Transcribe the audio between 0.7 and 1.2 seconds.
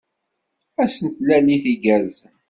Ass n